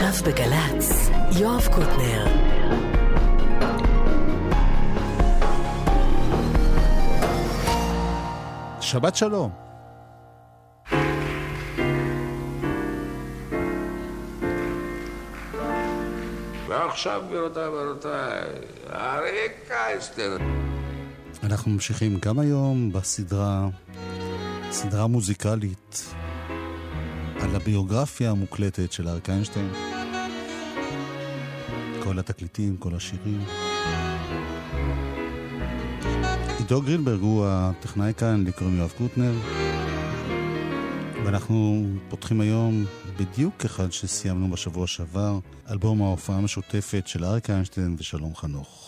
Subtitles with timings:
[0.00, 1.10] עכשיו בגל"צ,
[1.40, 2.26] יואב קוטנר.
[8.80, 9.50] שבת שלום.
[16.68, 18.42] ועכשיו, גבירותיי ורבותיי,
[18.92, 20.36] אריה קייסטר.
[21.42, 23.68] אנחנו ממשיכים גם היום בסדרה,
[24.70, 26.14] סדרה מוזיקלית
[27.40, 29.87] על הביוגרפיה המוקלטת של אריק איינשטיין.
[32.08, 33.44] כל התקליטים, כל השירים.
[36.58, 39.32] עידו גרינברג הוא הטכנאי כאן, לי קוראים יואב קוטנר.
[41.24, 42.84] ואנחנו פותחים היום
[43.16, 45.38] בדיוק אחד שסיימנו בשבוע שעבר,
[45.70, 48.87] אלבום ההופעה המשותפת של אריק איינשטיין ושלום חנוך.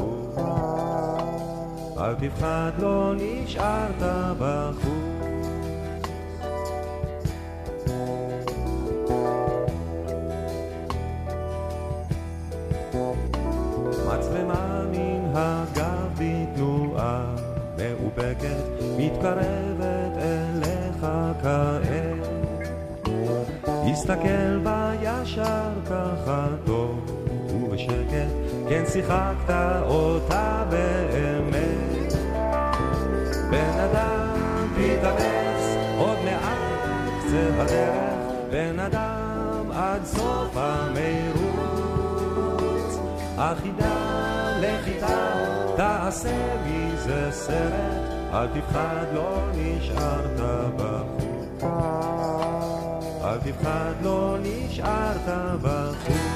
[14.07, 17.35] מצלמה מן הגב בתנועה
[17.77, 18.63] מאופקת,
[18.97, 21.05] מתקרבת אליך
[21.41, 22.27] כעת.
[23.91, 27.21] הסתכל בה ישר ככה טוב
[27.53, 28.31] ובשקט,
[28.69, 30.50] כן שיחקת אותה
[37.31, 41.69] קצה הדרך, בן אדם עד סוף המרוץ.
[43.37, 43.95] החידה
[44.59, 50.39] לחידה תעשה מזה סרט, אל תפחד לא נשארת
[50.75, 51.63] בחוץ.
[53.23, 56.30] אל תפחד לא נשארת בחוץ.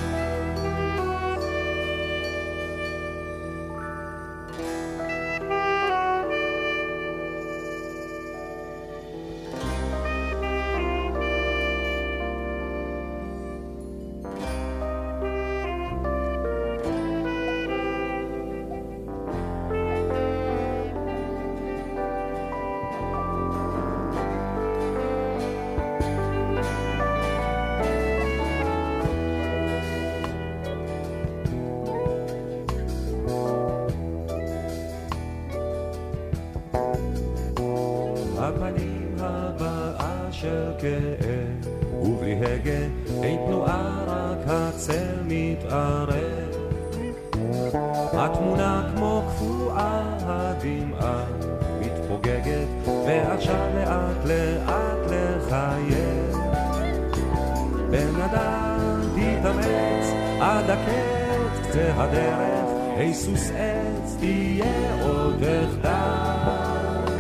[63.25, 67.15] סוס עץ תהיה עוד אחדל.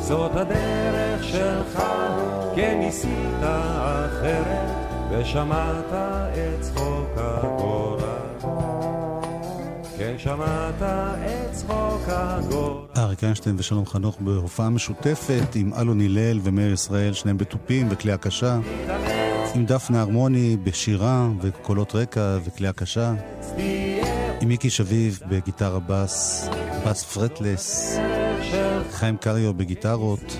[0.00, 1.82] זאת הדרך שלך,
[2.56, 4.70] כן ניסית אחרת,
[5.10, 8.00] ושמעת את צחוק הגורל.
[9.98, 12.84] כן שמעת את צחוק הגורל.
[12.96, 18.58] אריק איינשטיין ושלום חנוך בהופעה משותפת עם אלון הלל ומאיר ישראל, שניהם בתופים וכלי הקשה.
[19.54, 23.12] עם דפנה הרמוני בשירה וקולות רקע וכלי הקשה.
[24.40, 26.48] עם מיקי שביב בגיטרה בס,
[26.86, 27.96] בס fretless,
[28.90, 30.36] חיים קריו בגיטרות,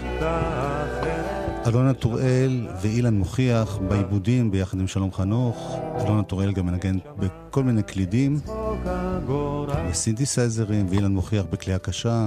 [1.66, 5.78] אלונה טוראל ואילן מוכיח בעיבודים ביחד עם שלום חנוך.
[6.00, 8.40] אלונה טוראל גם מנגן בכל מיני קלידים.
[8.84, 9.70] הגורל.
[9.90, 12.26] וסינתסייזרים, ואילן מוכיח בכלי הקשה,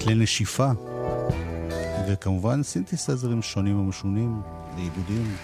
[0.00, 0.70] כלי נשיפה,
[2.08, 4.40] וכמובן סינתסייזרים שונים ומשונים,
[4.76, 5.36] לעיבודים.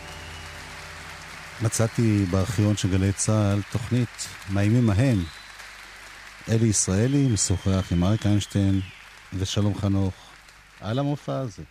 [1.63, 5.19] מצאתי בארכיון של גלי צה"ל תוכנית מהימים ההם.
[6.49, 8.81] אלי ישראלי משוחח עם אריק איינשטיין
[9.39, 10.15] ושלום חנוך
[10.81, 11.63] על המופע הזה.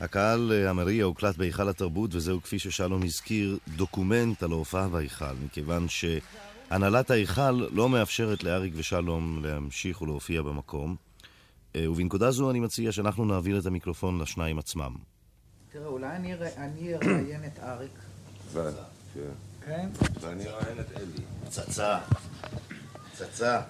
[0.00, 5.86] הקהל אה, המריע הוקלט בהיכל התרבות, וזהו כפי ששלום הזכיר, דוקומנט על ההופעה בהיכל, מכיוון
[5.88, 10.96] שהנהלת ההיכל לא מאפשרת לאריק ושלום להמשיך ולהופיע במקום.
[11.76, 14.94] אה, ובנקודה זו אני מציע שאנחנו נעביר את המיקרופון לשניים עצמם.
[15.72, 17.98] תראה, אולי אני אראיין את אריק.
[19.66, 19.88] כן?
[20.20, 21.24] ואני אראיין את אלי.
[21.46, 21.98] פצצה.
[23.12, 23.60] פצצה.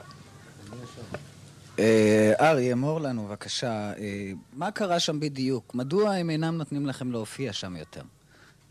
[1.79, 5.75] אה, ארי, אמור לנו בבקשה, אה, מה קרה שם בדיוק?
[5.75, 8.03] מדוע הם אינם נותנים לכם להופיע שם יותר?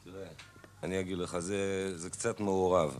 [0.03, 0.27] תראה,
[0.83, 2.97] אני אגיד לך, זה, זה קצת מעורב.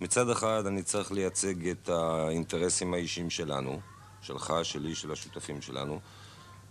[0.00, 3.80] מצד אחד, אני צריך לייצג את האינטרסים האישיים שלנו,
[4.20, 6.00] שלך, שלי, של השותפים שלנו.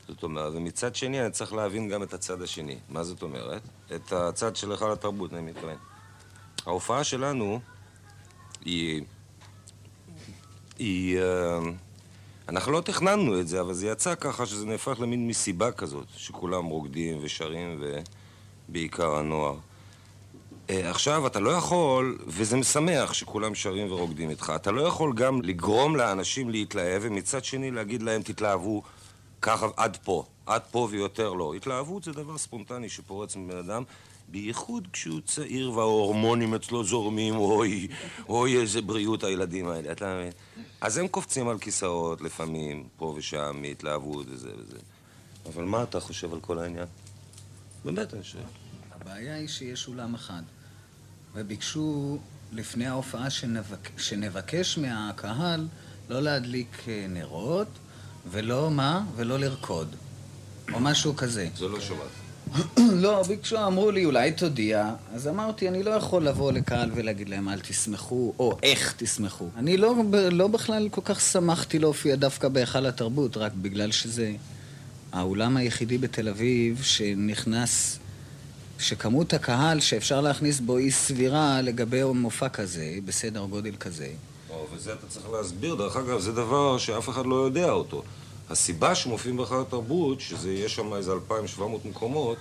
[0.07, 2.80] זאת אומרת, ומצד שני, אני צריך להבין גם את הצד השני.
[2.89, 3.62] מה זאת אומרת?
[3.95, 5.77] את הצד של היכל התרבות, אני מתכוון.
[6.66, 7.60] ההופעה שלנו
[8.66, 9.02] היא...
[10.80, 11.19] היא...
[11.19, 11.60] אה,
[12.50, 16.66] אנחנו לא תכננו את זה, אבל זה יצא ככה שזה נהפך למין מסיבה כזאת, שכולם
[16.66, 17.84] רוקדים ושרים,
[18.69, 19.56] ובעיקר הנוער.
[20.69, 25.42] אה, עכשיו, אתה לא יכול, וזה משמח שכולם שרים ורוקדים איתך, אתה לא יכול גם
[25.42, 28.84] לגרום לאנשים להתלהב, ומצד שני להגיד להם, תתלהבו
[29.42, 31.54] ככה עד פה, עד פה ויותר לא.
[31.54, 33.84] התלהבות זה דבר ספונטני שפורץ מבן אדם,
[34.31, 37.88] בייחוד כשהוא צעיר וההורמונים אצלו זורמים, אוי,
[38.30, 40.31] אוי איזה בריאות הילדים האלה, אתה מבין?
[40.81, 44.78] אז הם קופצים על כיסאות לפעמים, פה ושם, מהתלהבות וזה וזה.
[45.45, 46.88] אבל מה אתה חושב על כל העניין?
[47.86, 48.44] באמת אני שואל.
[48.92, 50.42] הבעיה היא שיש אולם אחד,
[51.34, 52.18] וביקשו
[52.51, 54.00] לפני ההופעה שנבק...
[54.00, 55.68] שנבקש מהקהל
[56.10, 57.68] לא להדליק אה, נרות,
[58.31, 59.06] ולא מה?
[59.16, 59.95] ולא לרקוד.
[60.74, 61.50] או משהו כזה.
[61.56, 62.07] זה לא שמעת.
[63.03, 64.94] לא, ביקשו, אמרו לי, אולי תודיע.
[65.13, 69.50] אז אמרתי, אני לא יכול לבוא לקהל ולהגיד להם, אל תשמחו, או איך תשמחו.
[69.57, 69.95] אני לא,
[70.31, 74.31] לא בכלל כל כך שמחתי להופיע דווקא בהיכל התרבות, רק בגלל שזה
[75.12, 78.00] האולם היחידי בתל אביב שנכנס,
[78.80, 84.07] שכמות הקהל שאפשר להכניס בו היא סבירה לגבי מופע כזה, בסדר גודל כזה.
[84.74, 88.03] וזה אתה צריך להסביר, דרך אגב, זה דבר שאף אחד לא יודע אותו.
[88.51, 92.38] הסיבה שמופיעים בהיכל התרבות, שזה יהיה שם איזה 2,700 מקומות,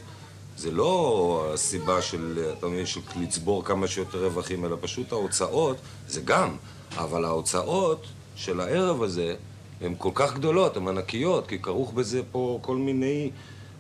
[0.56, 5.76] זה לא הסיבה של, אתה מבין, של לצבור כמה שיותר רווחים, אלא פשוט ההוצאות,
[6.08, 6.56] זה גם,
[6.96, 9.34] אבל ההוצאות של הערב הזה
[9.80, 13.30] הן כל כך גדולות, הן ענקיות, כי כרוך בזה פה כל מיני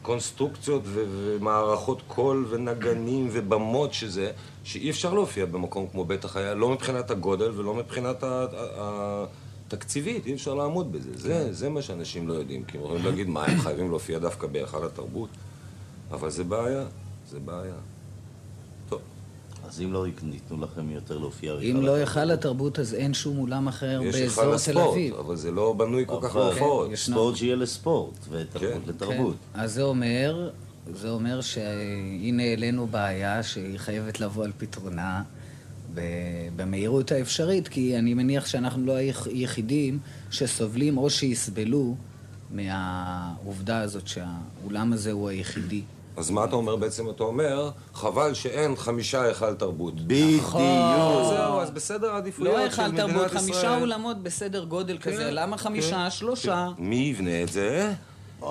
[0.02, 4.30] קונסטרוקציות ו- ומערכות קול ונגנים ובמות שזה,
[4.64, 8.46] שאי אפשר להופיע במקום כמו בית החייל, לא מבחינת הגודל ולא מבחינת ה...
[8.78, 9.24] ה-
[9.70, 11.10] תקציבית, אי אפשר לעמוד בזה.
[11.14, 12.64] זה, זה מה שאנשים לא יודעים.
[12.64, 15.28] כי הם יכולים להגיד, מה, הם חייבים להופיע דווקא בהיכל התרבות?
[16.10, 16.84] אבל זה בעיה,
[17.30, 17.74] זה בעיה.
[18.88, 19.00] טוב,
[19.68, 21.58] אז אם לא ייתנו לכם יותר להופיע...
[21.58, 25.14] אם לא היכל התרבות, אז אין שום אולם אחר יש באזור תל אביב.
[25.14, 26.92] אבל זה לא בנוי כל כך להופעות.
[26.92, 27.14] ישנו.
[27.16, 28.80] ספורט שיהיה לספורט, ותרבות כן.
[28.86, 29.36] לתרבות.
[29.54, 29.60] כן.
[29.60, 30.50] אז זה אומר,
[30.94, 35.22] זה אומר שהנה העלינו בעיה שהיא חייבת לבוא על פתרונה
[36.56, 38.92] במהירות האפשרית, כי אני מניח שאנחנו לא
[39.26, 39.98] היחידים
[40.30, 41.94] שסובלים או שיסבלו
[42.50, 45.82] מהעובדה הזאת שהאולם הזה הוא היחידי.
[46.16, 47.10] אז מה אתה אומר בעצם?
[47.10, 50.00] אתה אומר, חבל שאין חמישה היכל תרבות.
[50.00, 50.50] בדיוק.
[51.28, 53.30] זהו, אז בסדר העדיפויות לא היכל תרבות.
[53.30, 56.10] חמישה אולמות בסדר גודל כזה, למה חמישה?
[56.10, 56.68] שלושה.
[56.78, 57.92] מי יבנה את זה?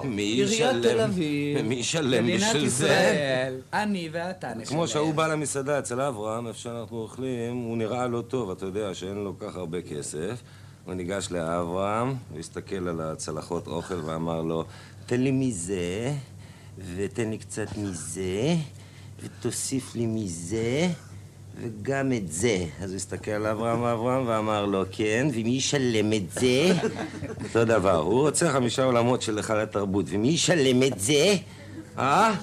[0.04, 0.82] מי עיריית ישלם?
[0.82, 2.86] תל אביב, מי ישלם מדינת בשביל זה?
[2.86, 4.66] ישראל, אני ואתה נשלם.
[4.66, 8.94] כמו שההוא בא למסעדה אצל אברהם, איפה שאנחנו אוכלים, הוא נראה לא טוב, אתה יודע
[8.94, 10.42] שאין לו כל כך הרבה כסף.
[10.86, 14.64] הוא ניגש לאברהם, הסתכל על הצלחות אוכל ואמר לו,
[15.06, 16.14] תן לי מזה,
[16.96, 18.56] ותן לי קצת מזה,
[19.24, 20.88] ותוסיף לי מזה,
[21.62, 22.66] וגם את זה.
[22.80, 26.74] אז הוא הסתכל על אברהם ואברהם ואמר לו, כן, ומי ישלם את זה?
[27.44, 31.36] אותו דבר, הוא רוצה חמישה עולמות של היכל התרבות, ומי ישלם את זה?
[31.98, 32.36] אה?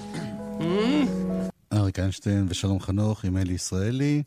[1.73, 4.23] אריק איינשטיין ושלום חנוך עם אלי ישראלי.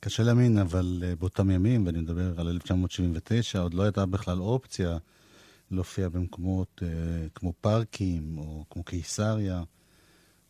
[0.00, 4.98] קשה להאמין, אבל uh, באותם ימים, ואני מדבר על 1979, עוד לא הייתה בכלל אופציה
[5.70, 6.84] להופיע במקומות uh,
[7.34, 9.62] כמו פארקים או כמו קיסריה.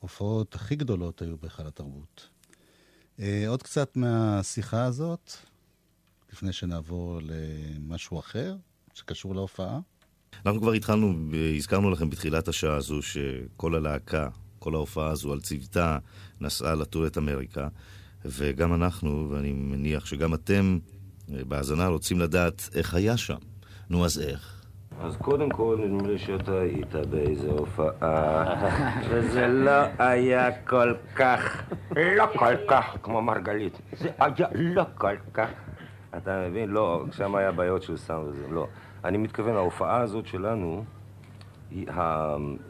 [0.00, 2.38] ההופעות הכי גדולות היו בהיכל התרבות.
[3.18, 5.32] Uh, עוד קצת מהשיחה הזאת,
[6.32, 8.56] לפני שנעבור למשהו אחר
[8.94, 9.80] שקשור להופעה.
[10.46, 11.14] אנחנו כבר התחלנו,
[11.56, 15.98] הזכרנו לכם בתחילת השעה הזו שכל הלהקה, כל ההופעה הזו על צוותה
[16.40, 17.68] נסעה לטור את אמריקה,
[18.25, 20.78] וגם אנחנו, ואני מניח שגם אתם
[21.28, 23.38] בהאזנה רוצים לדעת איך היה שם.
[23.90, 24.57] נו, אז איך?
[25.00, 28.54] אז קודם כל, נדמה לי שאתה היית באיזה הופעה,
[29.08, 31.62] וזה לא היה כל כך,
[31.96, 33.78] לא כל כך, כמו מרגלית.
[33.92, 35.48] זה היה לא כל כך.
[36.16, 36.68] אתה מבין?
[36.70, 38.66] לא, שם היה בעיות של סאונד וזה, לא.
[39.04, 40.84] אני מתכוון, ההופעה הזאת שלנו.
[41.72, 41.86] אם,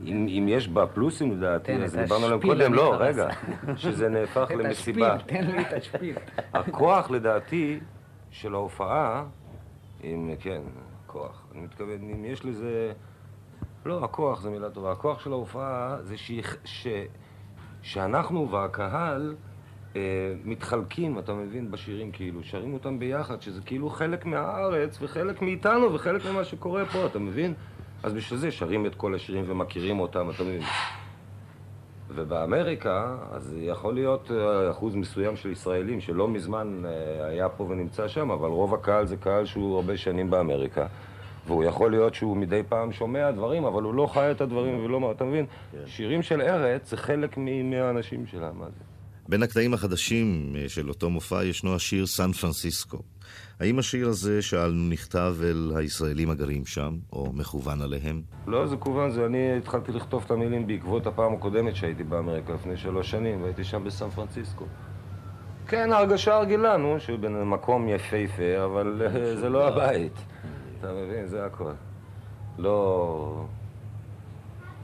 [0.06, 2.96] אם יש בה פלוסים לדעתי, אז דיברנו עליהם קודם, לא.
[2.98, 3.28] רגע,
[3.76, 5.16] שזה נהפך למסיבה.
[5.26, 6.14] תן לי את השפיל.
[6.54, 7.80] הכוח לדעתי
[8.30, 9.24] של ההופעה,
[10.04, 10.60] אם כן,
[11.08, 11.46] כוח.
[11.52, 12.92] אני מתכוון, אם יש לזה...
[13.86, 14.92] לא, הכוח זה מילה טובה.
[14.92, 16.56] הכוח של ההופעה זה שיח...
[16.64, 16.86] ש...
[17.82, 19.36] שאנחנו והקהל
[19.96, 20.00] אה,
[20.44, 26.26] מתחלקים, אתה מבין, בשירים כאילו, שרים אותם ביחד, שזה כאילו חלק מהארץ וחלק מאיתנו וחלק
[26.26, 27.54] ממה שקורה פה, אתה מבין?
[28.02, 30.62] אז בשביל זה שרים את כל השירים ומכירים אותם, אתה מבין?
[32.14, 38.08] ובאמריקה, אז יכול להיות אה, אחוז מסוים של ישראלים שלא מזמן אה, היה פה ונמצא
[38.08, 40.86] שם, אבל רוב הקהל זה קהל שהוא הרבה שנים באמריקה.
[41.46, 45.12] והוא יכול להיות שהוא מדי פעם שומע דברים, אבל הוא לא חי את הדברים ולא...
[45.16, 45.46] אתה מבין?
[45.86, 48.84] שירים של ארץ זה חלק מהאנשים שלה, מה זה?
[49.28, 52.98] בין הקטעים החדשים אה, של אותו מופע ישנו השיר סן פרנסיסקו.
[53.60, 58.22] האם השיר הזה, שאלנו, נכתב אל הישראלים הגרים שם, או מכוון עליהם?
[58.46, 62.76] לא, זה כוון, זה אני התחלתי לכתוב את המילים בעקבות הפעם הקודמת שהייתי באמריקה לפני
[62.76, 64.64] שלוש שנים, והייתי שם בסן פרנסיסקו.
[65.66, 70.12] כן, ההרגשה הרגילה, נו, שבמקום יפהפה, אבל אה, זה לא הבית.
[70.80, 71.72] אתה מבין, זה הכל.
[72.58, 73.44] לא...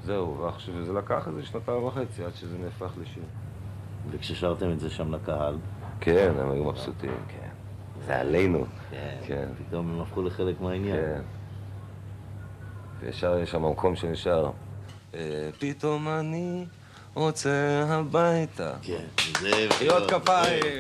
[0.05, 3.23] זהו, ועכשיו, זה לקח איזה שנתיים וחצי עד שזה נהפך לשיר.
[4.11, 5.57] וכששרתם את זה שם לקהל,
[6.01, 7.44] כן, הם היו מבסוטים, כן.
[8.07, 8.67] זה עלינו.
[9.27, 9.49] כן.
[9.59, 10.97] פתאום הם הפכו לחלק מהעניין.
[10.97, 11.21] כן.
[13.01, 14.51] וישר יש שם מקום שנשאר.
[15.15, 16.65] אה, פתאום אני
[17.15, 18.73] רוצה הביתה.
[18.83, 19.05] כן,
[19.41, 19.67] זה...
[19.71, 20.79] מחיאות כפיים!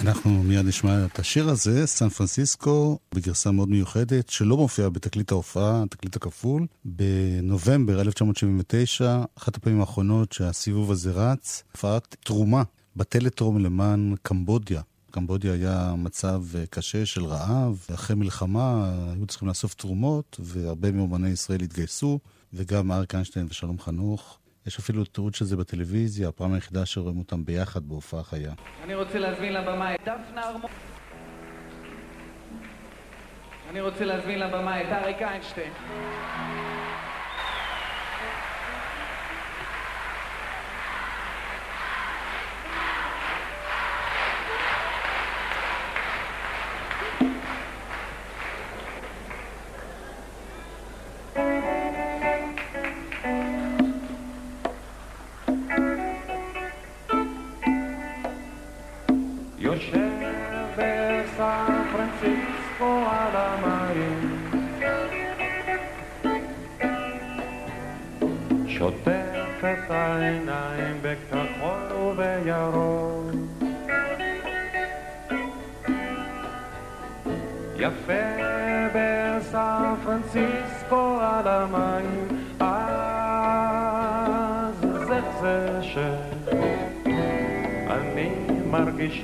[0.00, 5.82] אנחנו מיד נשמע את השיר הזה, סן פרנסיסקו, בגרסה מאוד מיוחדת, שלא מופיעה בתקליט ההופעה,
[5.82, 6.66] התקליט הכפול.
[6.84, 12.62] בנובמבר 1979, אחת הפעמים האחרונות שהסיבוב הזה רץ, הופעת תרומה
[12.98, 14.80] בטלטרום למען קמבודיה.
[15.10, 21.28] קמבודיה היה מצב אה, קשה של רעב, אחרי מלחמה היו צריכים לאסוף תרומות, והרבה מאומני
[21.28, 22.18] ישראל התגייסו,
[22.52, 24.38] וגם אריק איינשטיין ושלום חנוך.
[24.66, 28.52] יש אפילו תיעוד של זה בטלוויזיה, הפעם היחידה שרואים אותם ביחד בהופעה חיה.
[28.84, 30.70] אני רוצה להזמין לבמה את דפנה ארמון.
[33.70, 35.72] אני רוצה להזמין לבמה את אריק איינשטיין.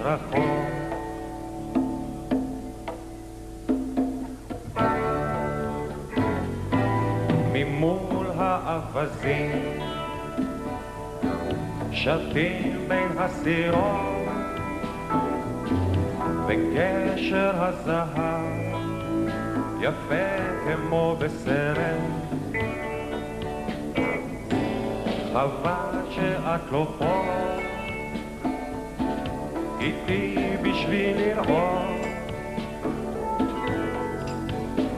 [0.05, 0.45] רחוק
[7.53, 9.53] ממול האווזים
[11.93, 14.29] שתים בין הסירות
[16.47, 18.45] וגשר הזהב
[19.81, 22.01] יפה כמו בסרט.
[25.33, 27.25] חבל שאת לא פה
[29.85, 32.07] איתי בשביל לראות.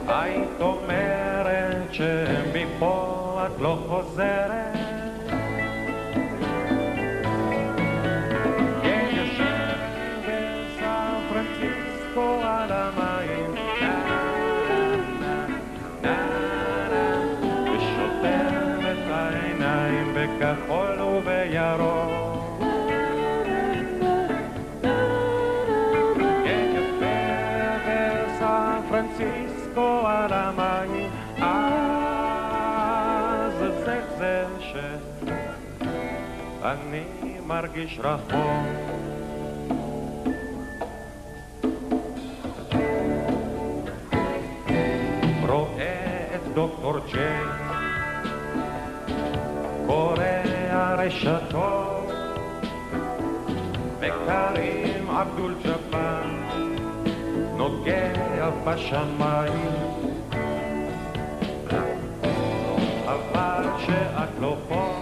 [0.07, 4.76] היית אומרת שמפה את לא חוזרת
[36.67, 37.03] שאני
[37.47, 38.37] מרגיש רחוק.
[46.53, 47.43] דוקטור ג'יי
[49.87, 50.23] קורא
[50.69, 52.11] הרשתות
[53.99, 56.21] וקרים עבדול ג'פר
[57.57, 59.71] נוגע בשמיים.
[63.05, 64.96] אבל שאת לא פה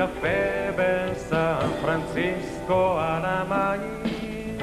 [0.00, 4.58] יפה בסן פרנסיסקו על המים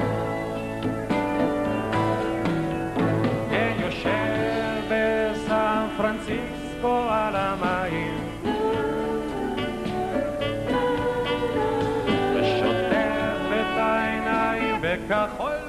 [3.50, 8.18] כן יושב בסן פרנסיסקו על המים
[12.34, 15.67] ושוטף את העיניים בכחול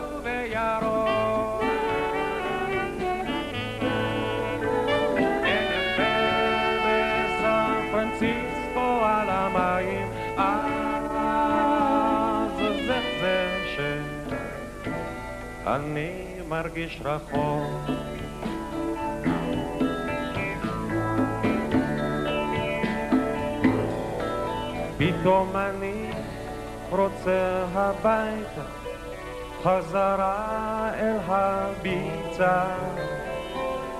[15.79, 16.11] שאני
[16.47, 17.89] מרגיש רחוק
[24.97, 26.11] פתאום אני
[26.89, 28.61] רוצה הביתה,
[29.63, 32.65] חזרה אל הביצה,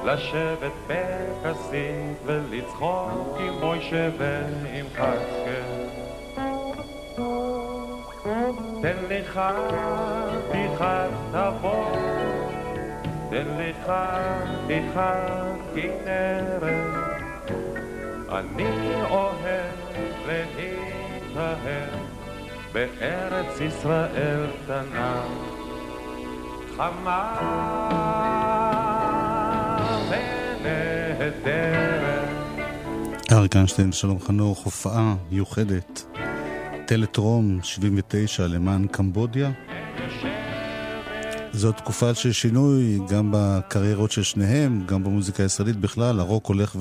[0.06, 5.79] לשבת בכסית ולצחוק עם מוישה ועם חזקאל.
[8.82, 9.42] תן לך
[10.50, 11.96] פתיחת תבוא,
[13.30, 13.92] תן לך
[14.66, 16.74] פתיחת כנרת.
[18.32, 19.80] אני אוהב
[20.28, 21.90] להתאהב
[22.74, 25.22] בארץ ישראל קטנה,
[26.78, 27.36] חמה
[30.10, 31.90] ונהדרת.
[33.32, 36.19] אריק איינשטיין, שלום חנוך, הופעה מיוחדת.
[36.90, 39.52] טלטרום 79 למען קמבודיה.
[41.52, 46.20] זו תקופה של שינוי גם בקריירות של שניהם, גם במוזיקה הישראלית בכלל.
[46.20, 46.76] הרוק הולך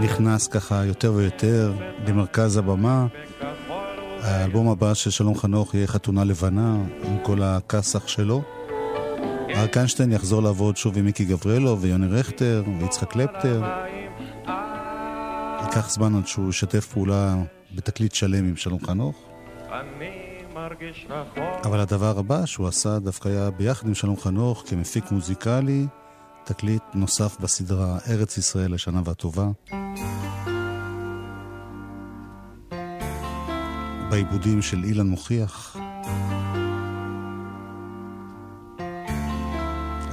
[0.00, 1.72] ונכנס ככה יותר ויותר
[2.06, 3.06] למרכז הבמה.
[4.22, 8.42] האלבום הבא של שלום חנוך יהיה חתונה לבנה, עם כל הכסח שלו.
[9.54, 13.62] אריק איינשטיין יחזור לעבוד שוב עם מיקי גבריאלו ויוני רכטר ויצחק קלפטר.
[15.62, 17.34] ייקח זמן עד שהוא ישתף פעולה
[17.74, 19.16] בתקליט שלם עם שלום חנוך.
[21.10, 21.66] רחוק.
[21.66, 25.86] אבל הדבר הבא שהוא עשה דווקא היה ביחד עם שלום חנוך כמפיק מוזיקלי,
[26.44, 29.48] תקליט נוסף בסדרה ארץ ישראל לשנה והטובה.
[34.10, 35.76] בעיבודים של אילן מוכיח.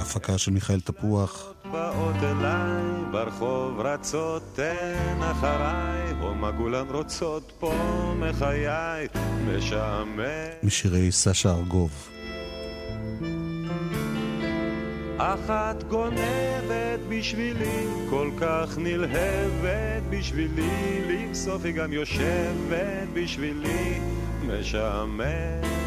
[0.00, 1.52] הפקה של מיכאל תפוח.
[1.72, 7.74] באות אליי ברחוב רצות תן אחריי או מגולן רוצות פה
[8.18, 9.08] מחיי?
[9.46, 10.22] משעמם.
[10.62, 12.08] משירי סשה ארגוב.
[15.18, 24.00] אחת גונבת בשבילי כל כך נלהבת בשבילי לבסוף היא גם יושבת בשבילי
[24.46, 25.81] משעמם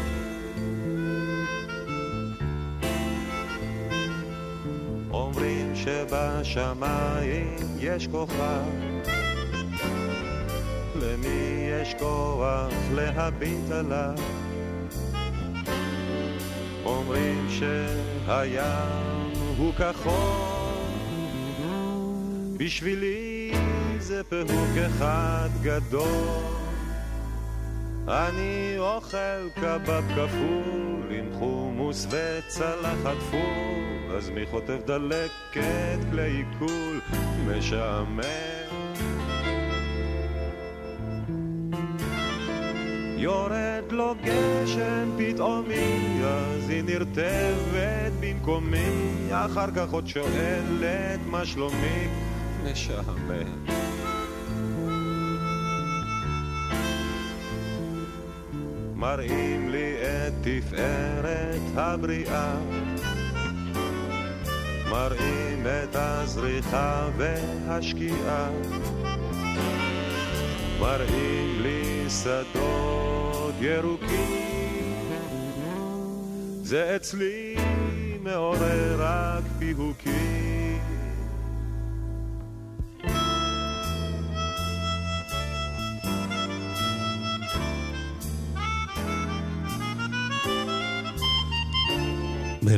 [5.86, 8.64] שבשמיים יש כוכב.
[10.96, 14.14] למי יש כוח להביט עליו?
[16.84, 20.56] אומרים שהים הוא כחול.
[22.56, 23.52] בשבילי
[23.98, 26.42] זה פיהוק אחד גדול.
[28.08, 33.85] אני אוכל קבב כפול עם חומוס וצלחת פול
[34.16, 37.00] אז מי חוטף דלקת כלי עיכול?
[37.46, 38.20] משעמם.
[43.16, 52.08] יורד לו גשם פתאומי, אז היא נרטבת במקומי, אחר כך עוד שואלת מה שלומי,
[52.64, 53.66] משעמם.
[58.94, 62.54] מראים לי את תפארת הבריאה,
[64.90, 68.50] מראים את הזריחה והשקיעה.
[70.80, 74.86] מראים לי שדות ירוקים
[76.62, 77.56] זה אצלי
[78.22, 80.55] מעורר רק פיהוקים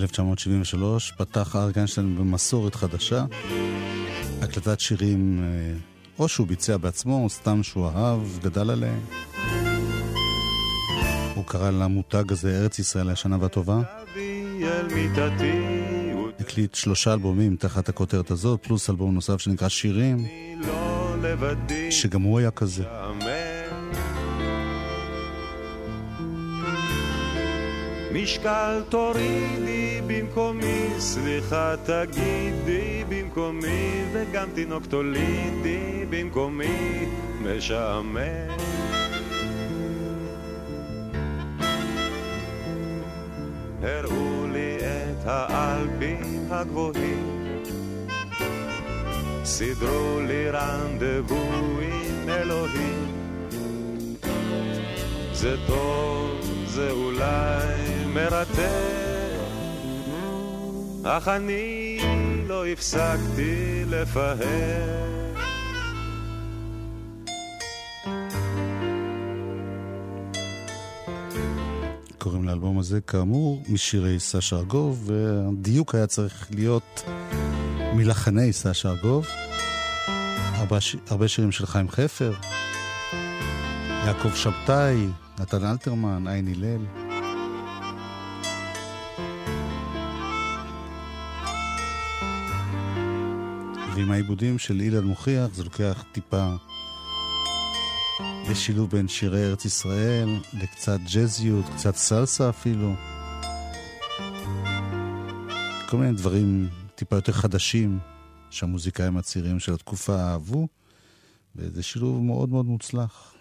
[0.07, 3.25] ב-1973 פתח אריק איינשטיין במסורת חדשה,
[4.43, 5.79] הקלטת שירים אה,
[6.19, 9.01] או שהוא ביצע בעצמו, או סתם שהוא אהב, גדל עליהם.
[11.35, 13.81] הוא קרא למותג הזה ארץ ישראל השנה והטובה.
[16.41, 20.27] הקליט שלושה אלבומים תחת הכותרת הזאת, פלוס אלבום נוסף שנקרא שירים.
[21.91, 22.85] שגם הוא היה כזה.
[28.12, 37.07] משקל תורידי במקומי, סליחה תגידי במקומי, וגם תינוק תולידי במקומי,
[37.40, 38.18] משעמם.
[43.83, 47.62] הראו לי את האלפים הגבוהים,
[49.44, 51.44] סידרו לי רנדבו
[51.83, 53.09] עם אלוהים.
[55.33, 59.38] זה טוב, זה אולי מרתק,
[61.05, 61.99] אך אני
[62.49, 64.38] לא הפסקתי לפהק.
[72.18, 77.05] קוראים לאלבום הזה, כאמור, משירי סשה ארגוב, והדיוק היה צריך להיות
[77.94, 79.27] מלחני סשה ארגוב.
[80.59, 80.79] הרבה.
[81.11, 82.33] הרבה שירים של חיים חפר,
[84.07, 85.07] יעקב שבתאי,
[85.38, 86.98] נתן אלתרמן, עין הלל.
[93.99, 96.55] ועם העיבודים של אילן מוכיח זה לוקח טיפה
[98.51, 102.95] לשילוב בין שירי ארץ ישראל לקצת ג'אזיות, קצת סלסה אפילו.
[105.89, 107.99] כל מיני דברים טיפה יותר חדשים
[108.51, 110.69] שהמוזיקאים הצעירים של התקופה אהבו,
[111.57, 113.35] וזה שילוב מאוד מאוד מוצלח.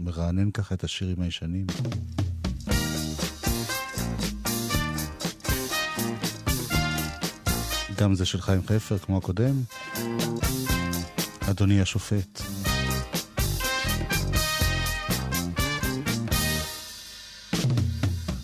[0.00, 1.66] מרענן ככה את השירים הישנים.
[7.98, 9.62] גם זה של חיים חפר, כמו הקודם.
[11.50, 12.42] אדוני השופט.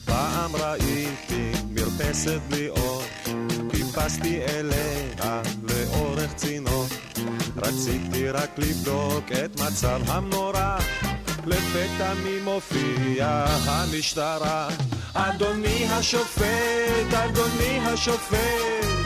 [0.04, 3.02] פעם ראיתי מרפסת בלי אור,
[3.70, 6.86] טיפסתי אליה לאורך צינור.
[7.56, 10.78] רציתי רק לבדוק את מצב המנורה,
[11.46, 14.68] לפתע מי מופיע המשטרה.
[15.14, 18.97] אדוני השופט, אדוני השופט,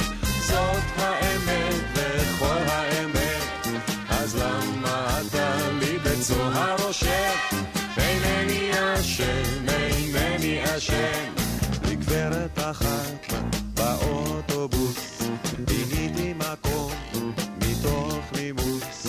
[0.97, 3.67] האמת וכל האמת,
[4.09, 7.53] אז למה אתה לי בצוהר רושך?
[7.99, 11.33] אינני אשם, אינני אשם.
[11.91, 13.33] לגברת אחת
[13.75, 15.23] באוטובוס,
[15.67, 16.93] פיניתי מקום
[17.59, 19.07] מתוך נימוס,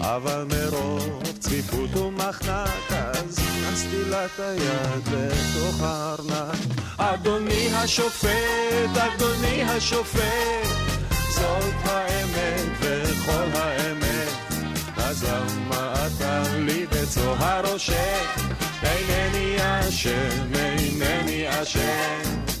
[0.00, 6.81] אבל מרוב צפיפות ומחנק, אז נכנסתי לה את היד לתוך הארנק.
[7.10, 10.66] אדוני השופט, אדוני השופט,
[11.30, 14.32] זאת האמת וכל האמת.
[14.96, 18.40] אז למה אתה לי בצוהר רושק?
[18.82, 22.51] אינני אשם, אינני אשם.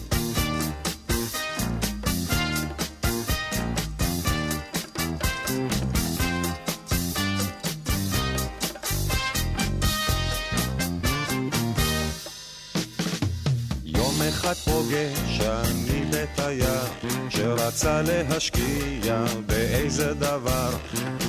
[14.52, 16.82] אחד פוגש אני בתייר
[17.28, 20.70] שרצה להשקיע באיזה דבר.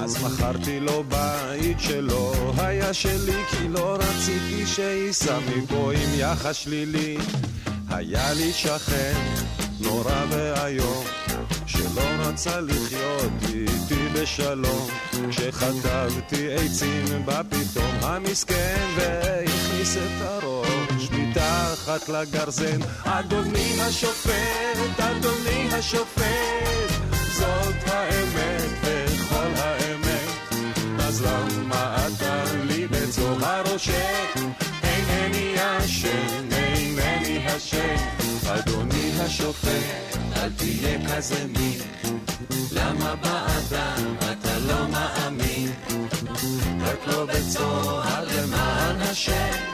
[0.01, 7.17] אז מכרתי לו בית שלא היה שלי כי לא רציתי שייסע מפה עם יחס שלילי.
[7.89, 9.19] היה לי שכן
[9.79, 11.03] נורא ואיום
[11.65, 14.89] שלא רצה לחיות איתי בשלום.
[15.29, 21.09] כשחטבתי עצים בפתאום המסכן והכניס את הראש
[21.87, 22.79] לגרזן.
[23.03, 26.23] אדוני השופט, אדוני השופט
[27.31, 30.53] זאת האמת וכל האמת.
[30.99, 34.35] אז למה אתה לי בצוהר רושק?
[34.83, 37.95] אינני אשם, אינני אשם.
[38.47, 41.79] אדוני השופט, אל תהיה כזה מין.
[42.71, 45.71] למה באדם אתה לא מאמין?
[46.81, 49.73] רק לא בצוהר למען השם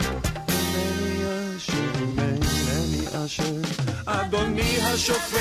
[1.68, 3.62] אינני אשם
[4.06, 5.40] אדוני השופט,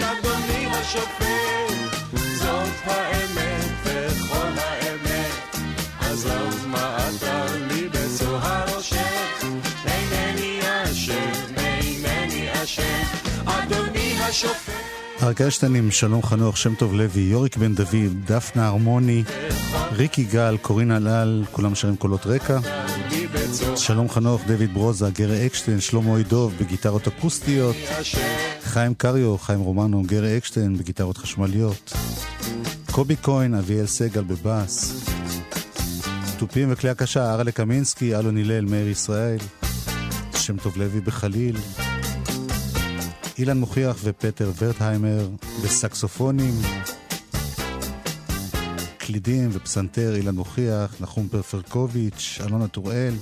[0.00, 2.02] אדוני השופט
[2.34, 5.56] זאת האמת וכל האמת
[6.00, 9.44] אז למה אתה לי בצוהר רושק?
[9.86, 13.02] אינני אשם, אינני אשם
[13.44, 14.72] אדוני השופט
[15.22, 19.22] ארקשטנים, שלום חנוך, שם טוב לוי, יוריק בן דוד, דפנה הרמוני,
[19.92, 22.58] ריק יגאל, קורין הלל, כולם שרים קולות רקע.
[23.76, 27.76] שלום חנוך, דויד ברוזה, גרי אקשטיין, שלמה עידוב בגיטרות אקוסטיות,
[28.62, 31.92] חיים קריו, חיים רומנו, גרי אקשטיין בגיטרות חשמליות,
[32.90, 35.04] קובי כהן, אביאל סגל בבאס,
[36.38, 39.38] תופים וכלי הקשה, ארלה קמינסקי, אלון הלל, מאיר ישראל,
[40.36, 41.56] שם טוב לוי בחליל,
[43.38, 45.28] אילן מוכיח ופטר ורטהיימר
[45.64, 46.54] בסקסופונים,
[49.12, 53.14] קלידים ופסנתר אילן מוכיח, נחום פרפרקוביץ', אלונה טוראל,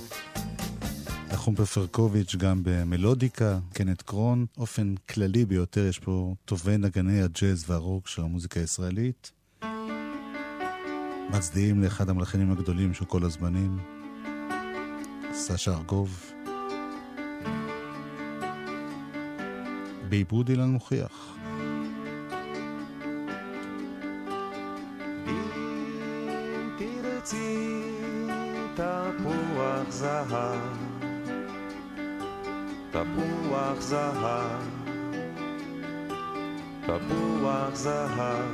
[1.33, 4.45] נחום פרפרקוביץ' גם במלודיקה, קנט קרון.
[4.57, 9.31] אופן כללי ביותר יש פה טובי נגני הג'אז והרוק של המוזיקה הישראלית.
[11.29, 13.79] מצדיעים לאחד המלחינים הגדולים של כל הזמנים,
[15.33, 16.31] סשה ארגוב.
[20.09, 21.37] בעיבוד אילן מוכיח.
[29.89, 30.57] זהב,
[32.91, 34.61] תפוח זהב,
[36.81, 38.49] תפוח זהב,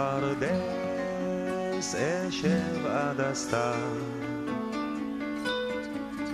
[0.00, 3.96] בפרדס אשב עד הסתיו,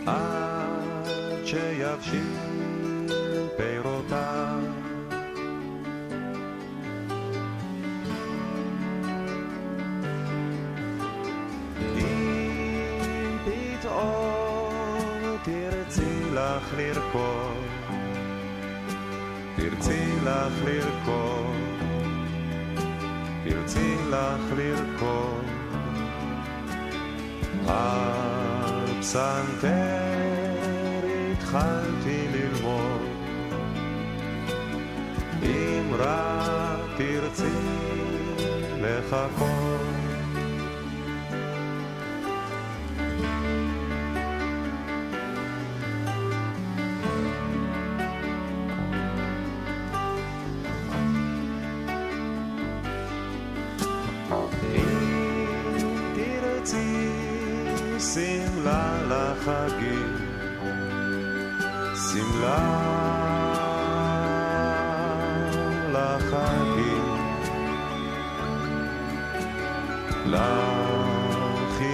[0.07, 2.48] עד שיבשיל
[16.69, 17.65] לך לרקוד,
[19.57, 21.57] תרצי לך לרקוד,
[23.45, 25.45] תרצי לך לרקוד,
[27.69, 29.69] על פסנתר
[31.33, 33.03] התחלתי ללמוד,
[35.43, 37.59] אם רק תרצי
[38.81, 39.68] לחכות
[70.31, 71.89] לחיוך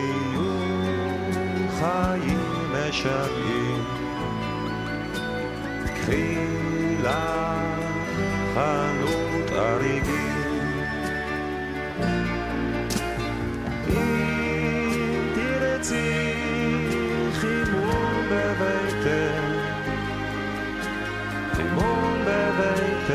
[1.80, 3.84] חיים משגעים,
[5.94, 6.46] קחי
[7.02, 7.08] לך
[8.54, 10.34] חנות אריגים.
[13.88, 16.34] אם תרצי
[18.30, 19.08] בביתך,
[21.52, 23.12] חימום בביתך,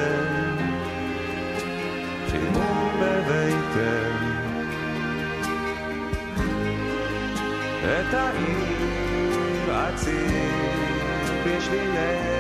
[2.32, 4.09] חימום בביתך.
[8.00, 10.32] את העיר אציל
[11.46, 12.39] בשבילך,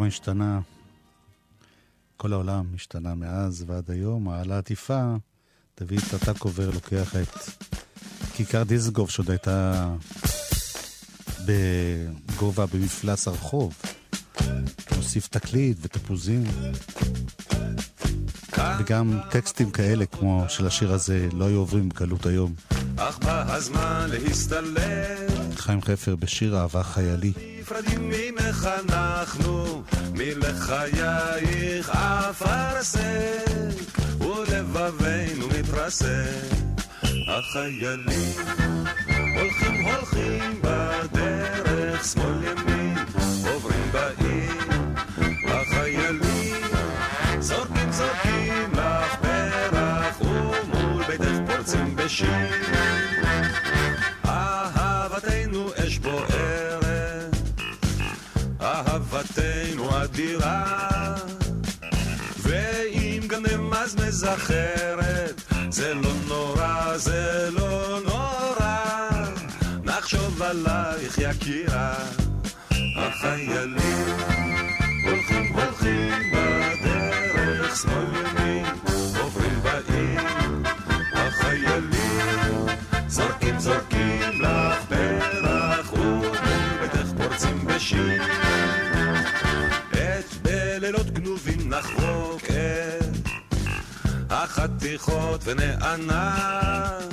[0.00, 0.60] כמה השתנה,
[2.16, 4.28] כל העולם השתנה מאז ועד היום.
[4.28, 5.14] העלה עטיפה,
[5.80, 7.28] דוד טטקובר לוקח את
[8.34, 9.90] כיכר דיסגוף, שעוד הייתה
[11.46, 13.74] בגובה במפלס הרחוב.
[14.96, 16.44] מוסיף תקליט ותפוזים.
[18.80, 22.54] וגם טקסטים כאלה, כמו של השיר הזה, לא היו עוברים בקלות היום.
[22.96, 25.30] אך בא הזמן להסתלק.
[25.56, 27.49] חיים חפר בשיר אהבה חיילי.
[27.70, 33.00] נפרדים ממך אנחנו, מלחייך אפרסק,
[34.20, 36.50] ולבבינו מתרסק.
[37.28, 38.32] החיילים
[39.36, 42.98] הולכים הולכים בדרך שמאל ימין,
[43.46, 44.52] עוברים בעיר.
[45.46, 46.62] החיילים
[47.40, 52.59] זורקים זורקים לך פרח, ומול ביתך פורצים בשיר.
[64.34, 68.76] אחרת, זה לא נורא, זה לא נורא,
[69.84, 71.94] נחשוב עלייך יקירה,
[72.96, 74.16] החיילים
[75.04, 78.66] הולכים הולכים בדרך שמאל ימין,
[79.20, 80.20] עוברים בעיר,
[81.12, 82.66] החיילים
[83.08, 86.36] זורקים זורקים לך פרח ומול
[86.80, 88.39] ביתך פורצים בשיר.
[94.60, 97.04] החתיכות ונאנח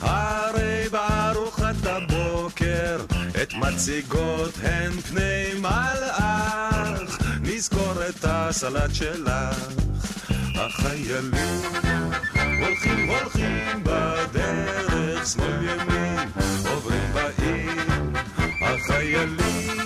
[0.00, 3.00] הרי בארוחת הבוקר
[3.42, 3.66] את מצ...
[3.74, 9.56] מציגות הן פני מלאך, נזכור את הסלט שלך.
[10.54, 11.30] החיילים
[12.60, 16.28] הולכים הולכים בדרך, שמאל ימין,
[16.70, 17.70] עוברים בעיר.
[18.62, 19.78] החיילים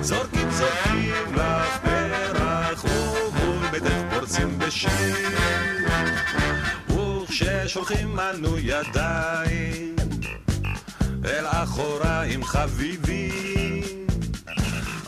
[0.00, 5.75] זורקים זורקים לך פרח, ומול ביתך פורצים בשיר.
[7.42, 9.96] וכששולחים אנו ידיים
[11.24, 14.06] אל אחוריים חביבים.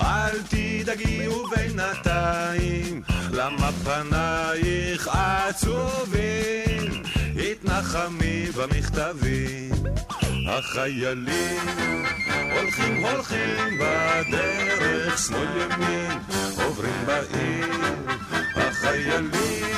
[0.00, 7.02] אל תדאגי ובינתיים, למה פנייך עצובים?
[7.36, 9.72] התנחמי במכתבים.
[10.48, 11.66] החיילים
[12.52, 16.18] הולכים הולכים בדרך, שמאל ימין,
[16.64, 17.66] עוברים בעיר.
[18.56, 19.76] החיילים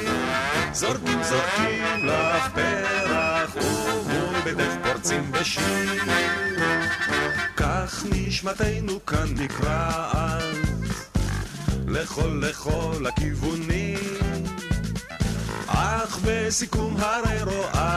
[0.73, 6.05] זורקים זורקים לך פרח, ומול ביתך פורצים בשיר.
[7.57, 10.45] כך נשמתנו כאן נקרעת,
[11.89, 13.99] לכל לכל הכיוונים.
[15.67, 17.90] אך בסיכום הרי רואה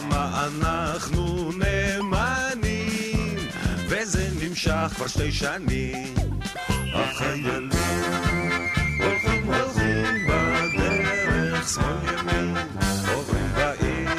[0.00, 3.36] כמה אנחנו נאמנים,
[3.88, 6.14] וזה נמשך כבר שתי שנים.
[6.94, 7.70] החיילים
[9.00, 12.56] הולכים הולכים בדרך שמאל ימין,
[13.14, 14.10] עוברים בעיר.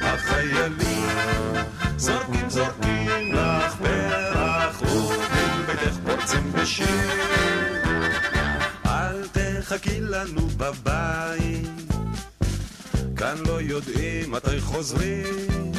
[0.00, 1.08] החיילים
[1.96, 5.16] זורקים זורקים לך פרח, ומול
[5.66, 7.10] ביתך פורצים בשיר.
[8.86, 11.73] אל תחכי לנו בבית,
[13.16, 15.72] כאן לא יודעים מתי חוזרים.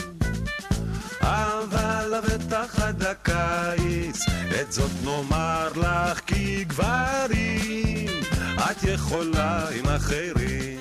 [1.21, 4.25] אבל לבטח עד הקיץ,
[4.61, 8.09] את זאת נאמר לך כי גברים,
[8.57, 10.79] את יכולה עם אחרים.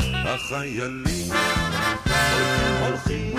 [0.00, 1.32] החיילים
[2.80, 3.36] הולכים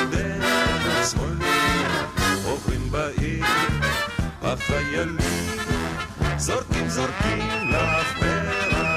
[0.00, 3.44] בדרך שמאלית, עוברים בעיר.
[4.42, 5.58] החיילים
[6.36, 8.18] זורקים זורקים לך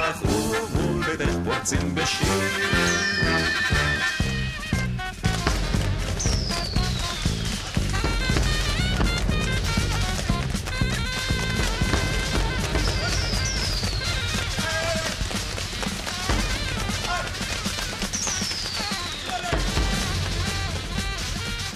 [0.07, 2.27] פרח, ומול ביתך פורצים בשיר.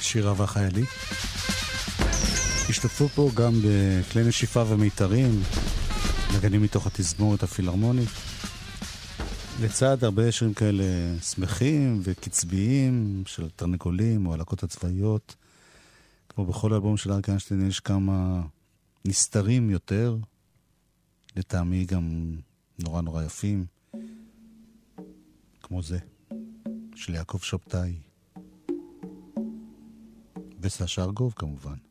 [0.02, 0.84] שירה והחיילי.
[2.70, 5.42] השתתפו פה גם בכלי נשיפה ומיתרים,
[6.38, 8.10] נגנים מתוך התזמורת הפילהרמונית.
[9.62, 10.84] לצד הרבה שירים כאלה
[11.22, 15.36] שמחים וקצביים של תרנגולים או הלקות הצבאיות.
[16.30, 18.42] כמו בכל אלבום של אריק איינשטיין יש כמה
[19.06, 20.18] נסתרים יותר,
[21.36, 22.36] לטעמי גם
[22.80, 23.66] נורא נורא יפים,
[25.62, 25.98] כמו זה,
[26.96, 27.96] של יעקב שבתאי.
[30.60, 31.91] וסשה ארגוב כמובן.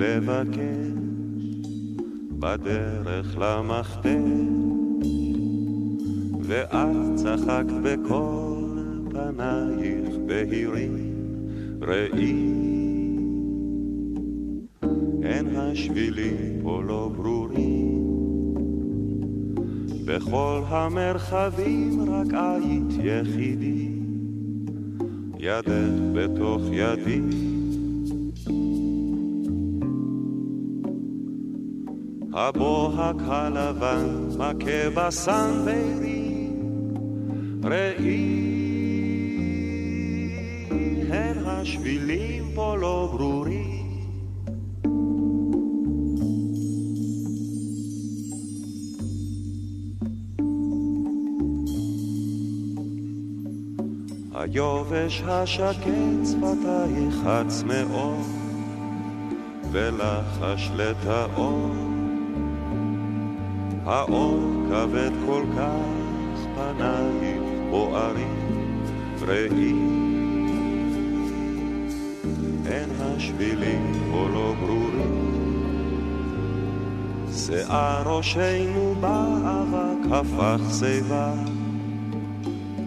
[0.00, 1.00] לבקר
[2.38, 4.08] בדרך למכתב
[6.42, 8.78] ואת צחקת בכל
[9.10, 11.14] פנייך בהירים
[11.80, 12.50] ראי
[15.22, 18.06] אין השבילים פה לא ברורים.
[20.04, 23.88] בכל המרחבים רק היית יחידי
[25.38, 27.49] ידך בתוך ידי
[32.40, 34.06] הבוהק הלבן
[34.38, 36.52] מכה בסנוורים
[37.64, 38.40] ראי
[41.10, 44.06] הן השבילים פה לא ברורים
[54.34, 58.26] היובש השקט שפתייך הצמאות
[59.72, 61.89] ולחש לטאות
[63.90, 64.38] האור
[64.68, 68.38] כבד כל כך פנייך בוערים
[69.20, 69.74] ראי.
[72.66, 75.30] אין השבילים פה לא ברורים.
[77.32, 81.32] שיער ראשנו באבק הפך שיבה.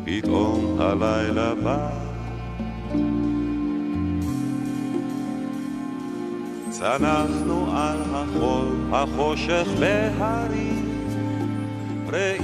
[0.04, 1.90] פתאום הלילה בא.
[6.70, 10.73] צנחנו על החול, החושך בהרים,
[12.14, 12.38] ראי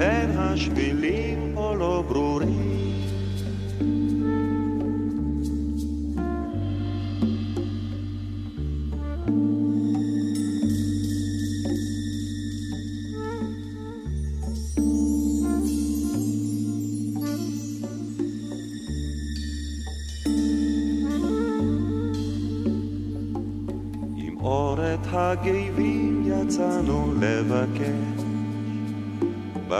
[0.00, 2.51] הן השבילים פה לא ברורים.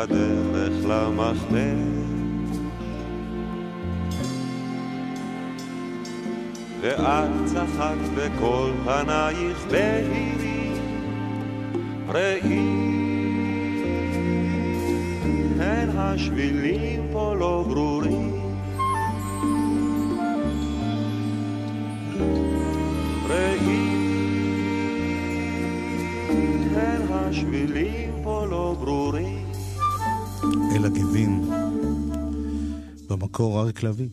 [0.03, 1.93] בדרך למכתב.
[6.81, 10.77] ואת צחקת בכל פנייך בהירים,
[12.09, 12.72] ראי,
[33.33, 34.09] במקור אריק לביא.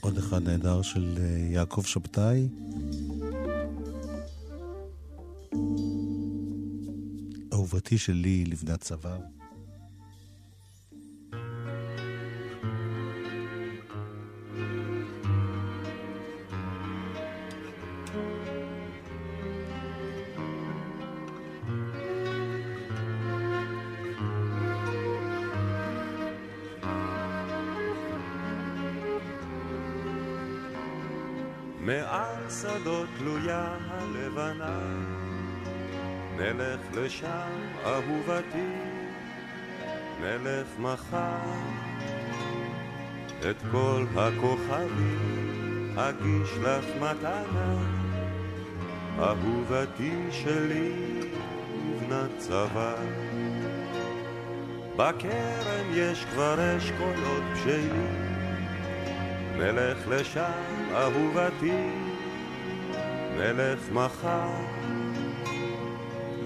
[0.00, 2.48] עוד אחד נהדר של אה, יעקב שבתאי.
[7.52, 9.20] אהובתי שלי לבנת צוואר.
[49.94, 50.92] אהובתי שלי
[51.86, 52.94] לבנת צבא.
[54.96, 58.34] בכרם יש כבר אשכולות בשלים
[59.56, 61.90] נלך לשם, אהובתי,
[63.36, 64.50] נלך מחר.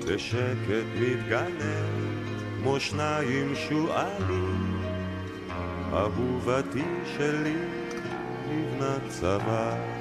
[0.06, 2.28] בשקט מתגנב,
[2.58, 4.82] כמו שניים שועלים,
[5.92, 6.84] אהובתי
[7.16, 7.56] שלי,
[8.50, 9.97] לבנת צבא.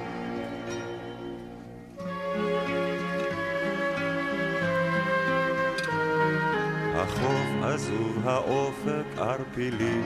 [7.74, 10.00] עזוב, האופק ערפילי,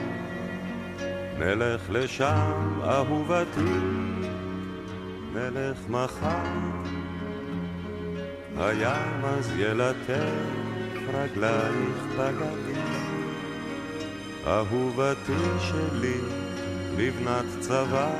[1.39, 3.79] נלך לשם, אהובתי,
[5.33, 6.83] נלך מחר.
[8.57, 10.73] הים אז ילטף
[11.13, 13.33] רגלייך בגלים,
[14.47, 16.21] אהובתי שלי,
[16.97, 18.11] לבנת צבא.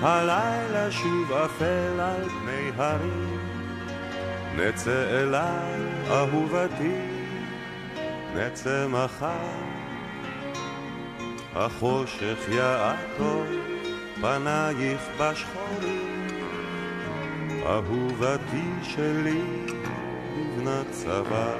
[0.00, 3.38] הלילה שוב אפל על פני הרים,
[4.56, 5.80] נצא אליי,
[6.10, 7.09] אהובתי,
[8.34, 9.70] נצא מחר.
[11.54, 13.44] החושך יעקב
[14.20, 16.26] פנייך בשחורים,
[17.66, 19.42] אהובתי שלי,
[20.56, 21.54] לבנת צבא.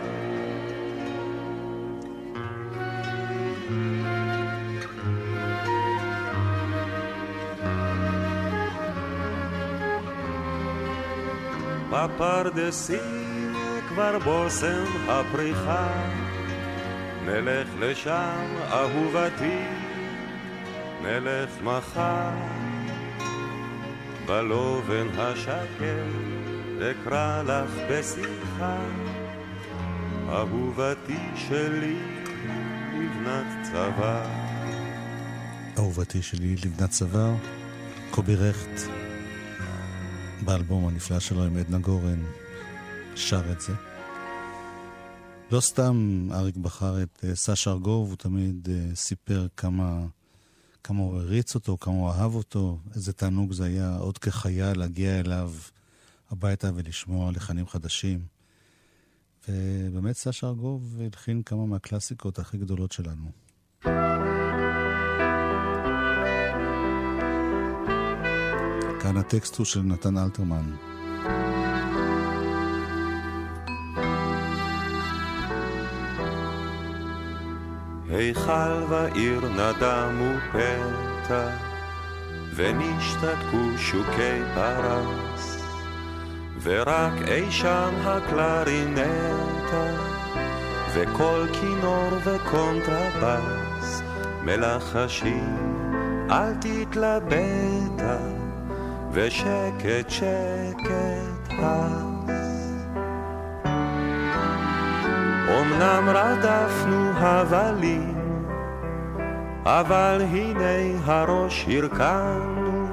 [11.91, 13.55] בפרדסים
[13.89, 15.89] כבר בושם הפריחה
[17.31, 19.59] נלך לשם, אהובתי,
[21.03, 22.31] נלך מחר.
[24.27, 25.81] בלובן השקט
[26.91, 28.79] אקרא לך בשיחה,
[30.29, 31.97] אהובתי שלי,
[32.95, 34.25] לבנת צבא.
[35.79, 37.35] אהובתי שלי לבנת צוואר,
[38.11, 38.81] קובי רכט,
[40.45, 42.23] באלבום הנפלא שלו עם עדנה גורן,
[43.15, 43.90] שר את זה.
[45.53, 50.07] לא סתם אריק בחר את uh, סשה ארגוב, הוא תמיד uh, סיפר כמה,
[50.85, 55.21] כמה הוא הריץ אותו, כמה הוא אהב אותו, איזה תענוג זה היה עוד כחייל להגיע
[55.21, 55.53] אליו
[56.31, 58.21] הביתה ולשמוע לחנים חדשים.
[59.49, 63.31] ובאמת סשה ארגוב הלחין כמה מהקלאסיקות הכי גדולות שלנו.
[69.01, 70.90] כאן הטקסט הוא של נתן אלתרמן.
[78.13, 81.49] היכל ועיר נדמו פתע,
[82.55, 85.65] ונשתתקו שוקי פרס,
[86.63, 89.05] ורק אי שם הקלרינטה,
[90.95, 94.03] וכל כינור וקונטרבס
[94.43, 95.57] מלחשים,
[96.31, 98.19] אל תתלבטה,
[99.13, 102.10] ושקט שקט אז.
[105.81, 108.15] אמנם רדפנו הבלים,
[109.65, 112.89] אבל הנה הראש הרכנו,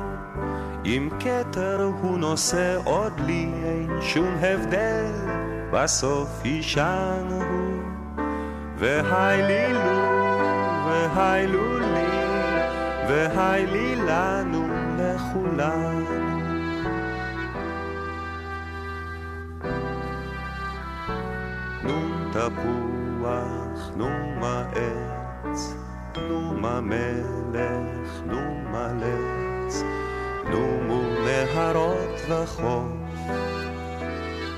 [0.83, 5.11] עם כתר הוא נושא עוד לי, אין שום הבדל,
[5.71, 7.41] בסוף יישנו.
[8.77, 9.73] והי לי
[10.85, 11.79] והי לו
[13.07, 14.67] והי לי לנו
[14.97, 15.96] לכולנו.
[22.49, 25.73] תפוח, נו מה עץ,
[26.17, 28.41] נו מה מלך, נו
[28.71, 29.83] מה לץ,
[30.49, 33.21] נו מו נהרות וחוף,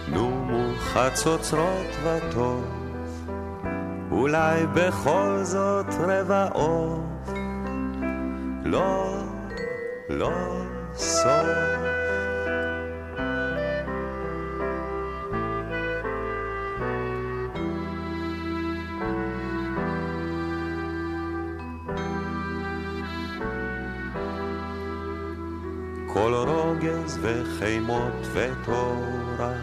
[0.08, 2.66] נו מו חצוצרות וטוב,
[4.12, 7.30] אולי בכל זאת רבע עוף,
[8.66, 9.16] לא,
[10.10, 10.32] לא
[10.94, 11.89] סוף.
[26.30, 29.58] כל רוגז וחימות וטורח,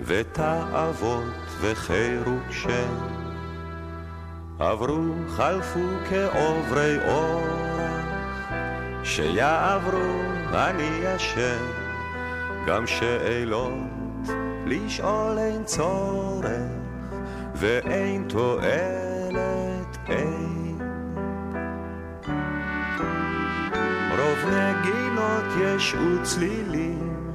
[0.00, 1.24] ותאוות
[1.60, 2.94] וחירות שם,
[4.58, 8.06] עברו חלפו כעוברי אורח,
[9.02, 10.20] שיעברו
[10.54, 11.64] אני אשם,
[12.66, 14.28] גם שאלות
[14.66, 16.50] לשאול אין צורך,
[17.54, 20.78] ואין תועלת אין.
[24.10, 24.50] רוב
[25.20, 27.32] נגינות יש וצלילים,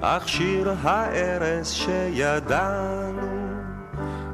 [0.00, 3.28] אך שיר הארס שידענו,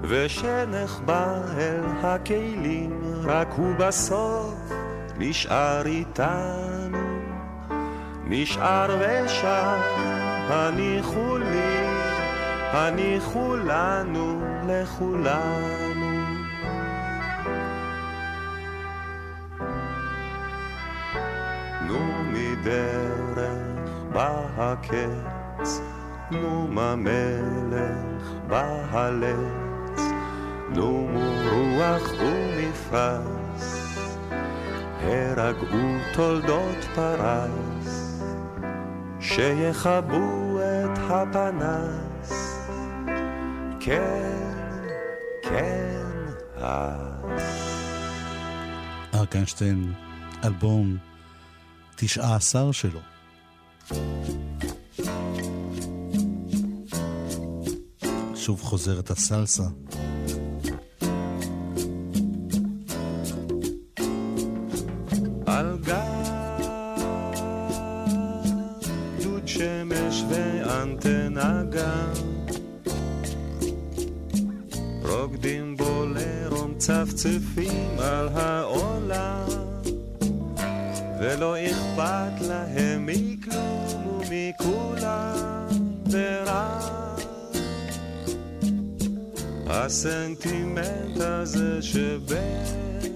[0.02, 4.54] ושנחבא אל הכלים, רק הוא בסוף
[5.18, 6.98] נשאר איתנו.
[8.26, 9.76] נשאר ושר,
[10.48, 11.86] הניחו לי,
[12.72, 15.93] הניחו לנו, לכולנו.
[22.64, 25.80] מדרך בא הקץ,
[26.30, 30.00] נו מה מלך בא הלץ,
[30.70, 31.08] נו
[31.50, 33.64] רוח ומפרש,
[35.00, 38.22] הרגעו תולדות פרס,
[39.20, 42.32] שיכבו את הפנס,
[43.80, 44.84] כן,
[45.42, 46.06] כן,
[46.56, 47.04] אז.
[49.14, 49.92] אריק איינשטיין,
[50.44, 50.96] אלבום
[52.04, 53.00] תשעה עשר שלו.
[58.34, 59.62] שוב חוזרת הסלסה.
[65.46, 66.64] על גג
[69.22, 72.12] דוד שמש ואנטנה גם
[75.02, 79.43] רוקדים בולרו מצפצפים על העולם
[81.24, 85.66] ולא אכפת להם מכלום ומכולם
[86.10, 87.20] ורק
[89.66, 93.10] הסנטימנט הזה שבליבם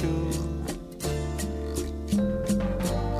[0.00, 0.72] מהתרגשות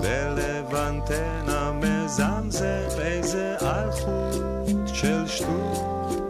[0.01, 6.23] בלב אנטנה מזמזם איזה אלחוט של שטות.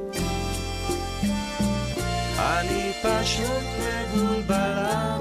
[2.39, 5.12] אני פשוט מבולבלה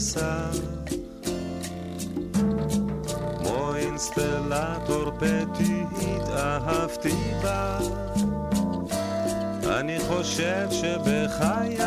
[0.00, 0.50] תנסה
[3.38, 7.78] כמו אינסטלטור פטי התאהבתי בה.
[9.80, 11.79] אני חושב שבחיי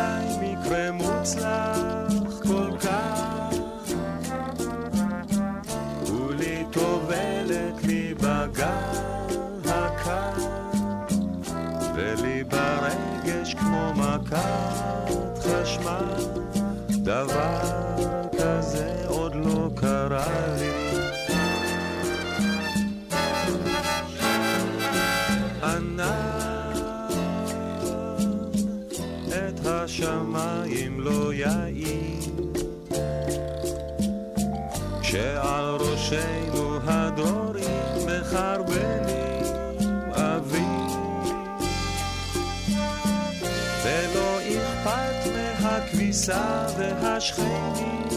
[46.14, 48.08] מהכביסה והשכנים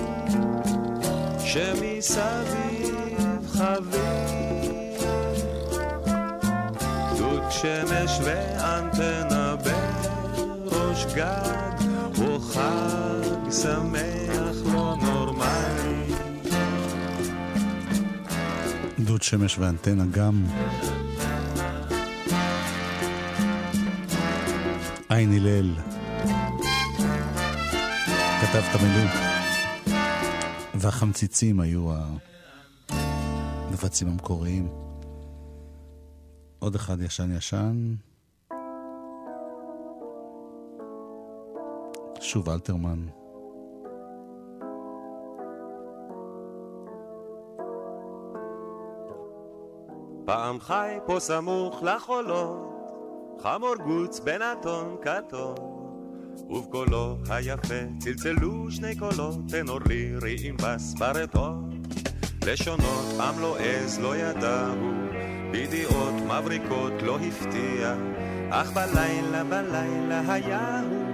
[1.40, 2.96] שמסביב
[3.50, 4.98] חביר
[7.18, 11.88] דוד שמש ואנטנה בראש גג
[12.18, 16.16] הוא חג שמח לא נורמלי.
[19.00, 20.44] דוד שמש ואנטנה גם.
[25.10, 25.72] עין הלל.
[28.52, 29.08] כתב את המילים.
[30.76, 31.90] והחמציצים היו
[32.90, 34.70] המבצעים המקוריים.
[36.60, 37.96] עוד אחד ישן ישן.
[42.22, 43.06] שוב אלתרמן.
[50.26, 52.58] פעם חי פה סמוך לחולות,
[53.40, 55.77] חמור גוץ בן אתון כתום,
[56.50, 61.82] ובקולו היפה צלצלו שני קולות, תנור לירי עם בס ברטון.
[62.46, 64.92] לשונות עם לא עז לא ידעו,
[65.52, 67.96] בידיעות מבריקות לא הפתיע,
[68.50, 71.08] אך בלילה בלילה היה הוא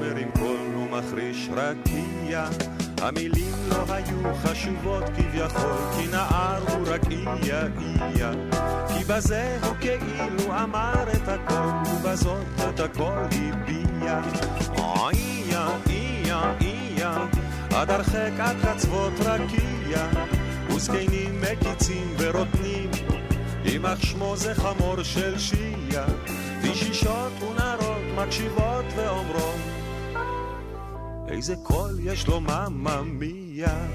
[0.00, 2.48] מרים קול ומחריש רקיע.
[2.98, 7.66] המילים לא היו חשובות כביכול, כי נער הוא רק איה
[8.00, 8.32] איה.
[8.88, 13.93] כי בזה הוא כאילו אמר את הכל, ובזאת את הכל הביע.
[14.04, 17.26] איה איה איה,
[17.74, 20.08] עד הרחק עד חצבות רקיע,
[20.68, 22.90] וזקנים מקיצים ורוטנים,
[23.64, 26.06] יימח שמו זה חמור של שיעה,
[26.62, 29.60] וישישות ונערות מקשיבות ואומרות
[31.28, 33.86] איזה קול יש לו מממיה.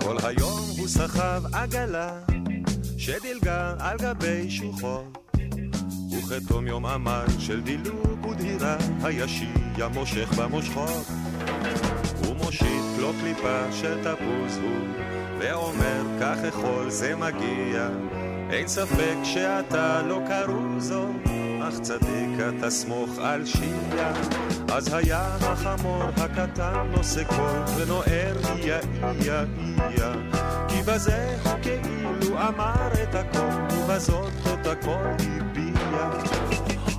[0.00, 2.18] כל היום הוא סחב עגלה
[3.06, 5.18] שדילגה על גבי שוחות
[6.12, 11.06] וכתום יום עמל של דילוג ודהירה הישיע מושך במושכות.
[12.24, 14.86] הוא מושיט לו קליפה של תפוז הוא
[15.38, 17.88] ואומר כך אכול זה מגיע.
[18.50, 21.08] אין ספק שאתה לא קרוזו,
[21.68, 24.12] אך צדיק אתה סמוך על שיעה.
[24.72, 29.44] אז היה החמור הקטן נושא קול ונוער איה איה
[29.78, 30.12] איה.
[30.68, 36.10] כי בזה הוא כאילו אמר את הכל, ובזאת את הכל הביע.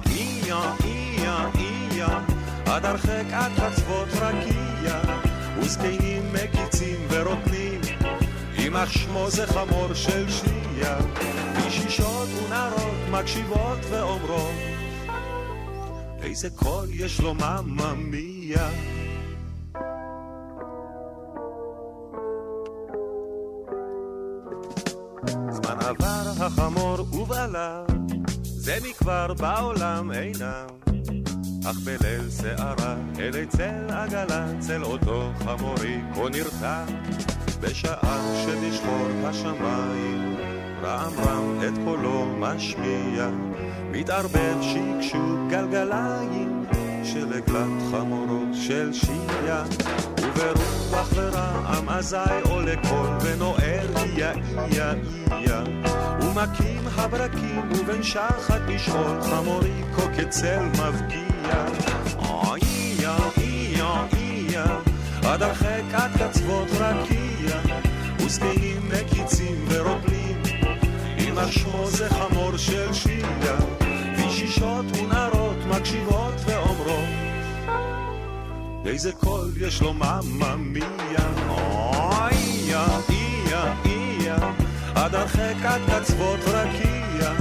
[0.06, 2.20] איה איה איה,
[2.66, 5.02] עד הרחק עד חצבות רקיע,
[5.60, 7.82] וזקנים מקיצים ורוטנים.
[8.54, 10.67] יימח שמו זה חמור של שיעה,
[11.66, 14.52] אישישות ונערות מקשיבות ואומרות,
[16.24, 18.70] איזה קול יש לו מממיה.
[25.50, 27.84] זמן עבר החמור ובעלה,
[28.44, 30.68] זה מכבר בעולם אינם.
[31.66, 36.84] אך בליל שערה, אלי צל עגלה, צל אותו חמורי כה נרתע.
[37.62, 40.38] בשעה שבשחור השמיים,
[40.84, 43.30] רם רם את קולו משמיע,
[43.92, 46.66] מתערבב שקשוק גלגליים
[47.04, 49.64] של עגלת חמורו של שיעה.
[50.18, 54.94] וברוח ורעם אזי עולה קול ונוער איה איה
[55.32, 55.64] איה
[56.22, 61.66] ומכים הברקים ובין שחת לשאול חמורי כה כצל מבקיע
[62.52, 64.66] איה איה איה
[65.24, 67.28] עד הרחק עד קצוות רקיע.
[68.28, 70.27] וזקנים מקיצים ורוגלים
[71.38, 73.58] יימח שמו זה חמור של שיעה
[74.18, 77.10] וישישות ונערות מקשיבות ואומרות
[78.86, 80.88] איזה קול יש לו מממיה
[82.32, 84.52] איה איה איה
[84.96, 87.32] עד הרחק עד קצוות רקיע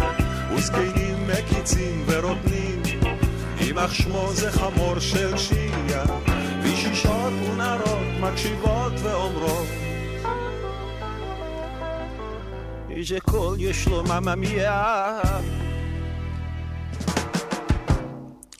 [0.55, 2.83] וזקנים מקיצים ורוטנים,
[3.61, 6.05] יימח שמו זה חמור של שהייה,
[6.63, 9.86] וישישות ונערות מקשיבות ואומרות
[12.97, 15.21] איש קול יש לו מממיה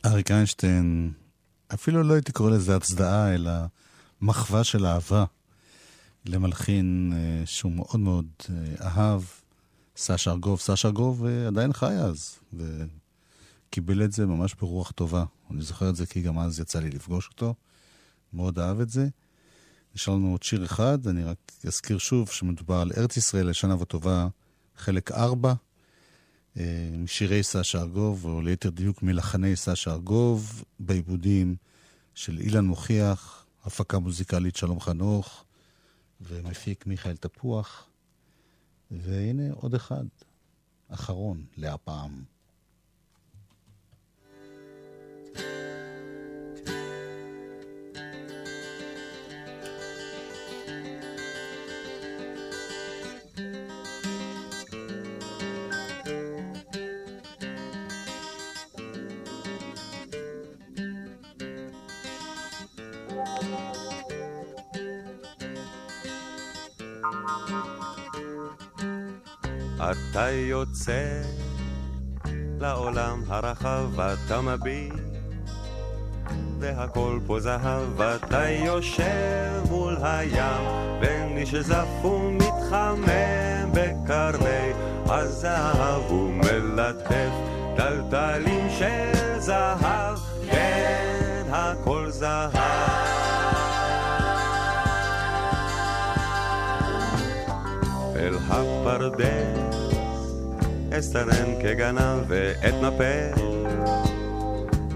[0.07, 1.13] אריק איינשטיין,
[1.75, 3.51] אפילו לא הייתי קורא לזה הצדעה, אלא
[4.21, 5.25] מחווה של אהבה
[6.25, 9.23] למלחין אה, שהוא מאוד מאוד אה, אהב,
[9.97, 10.61] סשה ארגוב.
[10.61, 15.25] סשה ארגוב אה, עדיין חי אז, וקיבל את זה ממש ברוח טובה.
[15.51, 17.55] אני זוכר את זה כי גם אז יצא לי לפגוש אותו,
[18.33, 19.09] מאוד אהב את זה.
[19.97, 24.29] יש לנו עוד שיר אחד, אני רק אזכיר שוב שמדובר על ארץ ישראל לשנה וטובה,
[24.77, 25.55] חלק 4.
[26.99, 31.57] משירי סשה ארגוב, או ליתר דיוק מלחני סשה ארגוב, בעיבודים
[32.15, 35.45] של אילן מוכיח, הפקה מוזיקלית שלום חנוך,
[36.21, 37.87] ומפיק מיכאל תפוח.
[38.91, 40.05] והנה עוד אחד,
[40.89, 42.36] אחרון להפעם.
[70.17, 71.23] אתה יוצא
[72.61, 74.93] לעולם הרחב, אתה מביט,
[76.59, 84.73] והכל פה זהב, אתה יושב מול הים, בין שזף ומתחמם בקרני
[85.07, 87.33] הזהב, ומלטף
[87.77, 90.19] טלטלים של זהב,
[90.51, 92.96] כן, הכל זהב.
[100.99, 103.43] אסתנן כגנב ואת נפה.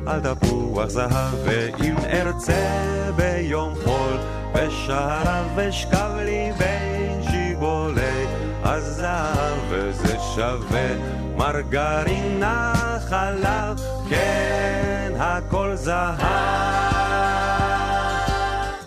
[0.06, 4.16] על תפוח זהב ואם ארצה ביום חול
[4.54, 8.26] בשעריו אשכב לי בין שיבולי
[8.62, 10.88] הזהב וזה שווה
[11.36, 12.72] מרגרינה
[13.08, 16.20] חלב כן הכל זהב.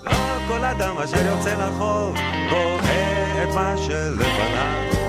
[0.03, 0.11] לא
[0.47, 2.15] כל אדם אשר יוצא לרחוב
[2.51, 5.02] רואה את מה שלפניו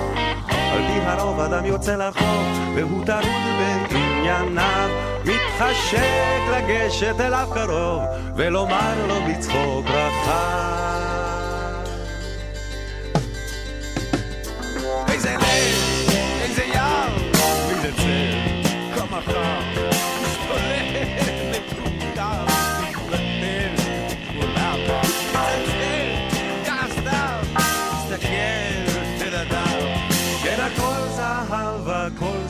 [0.75, 3.25] על פי הרוב אדם יוצא לרחוב, והוא טרוד
[3.59, 4.91] בענייניו,
[5.25, 8.03] מתחשק לגשת אליו קרוב,
[8.37, 11.14] ולומר לו בצחוק רחב.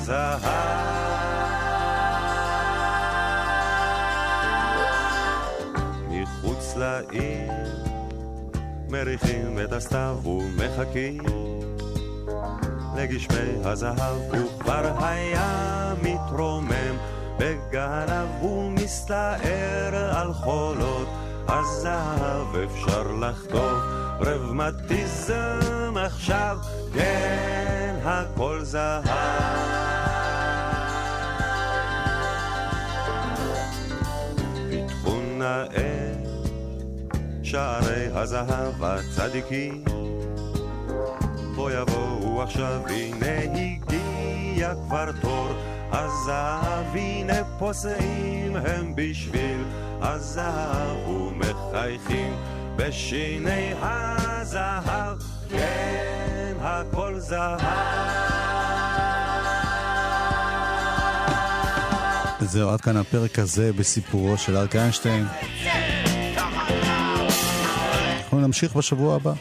[0.05, 0.41] זהב.
[6.09, 7.53] מחוץ לעיר
[8.89, 11.19] מריחים את הסתיו ומחכים
[12.97, 16.97] לגשמי הזהב, הוא כבר היה מתרומם
[17.39, 21.09] בגנב ומסתער על חולות
[21.49, 23.83] הזהב אפשר לחטוף
[24.21, 26.59] רבמטיזם עכשיו,
[26.95, 29.84] כן, הכל זהב.
[35.45, 36.13] נאה.
[37.43, 39.85] שערי הזהב הצדיקים,
[41.55, 45.49] בוא יבואו עכשיו, הנה הגיע כבר תור.
[45.93, 49.65] הזהב, הנה פוסעים הם בשביל.
[50.01, 52.37] הזהב ומחייכים
[52.77, 55.19] בשיני הזהב,
[55.51, 58.34] כן, הכל זהב.
[62.47, 65.27] זהו, עד כאן הפרק הזה בסיפורו של אריק איינשטיין.
[68.19, 69.33] אנחנו נמשיך בשבוע הבא.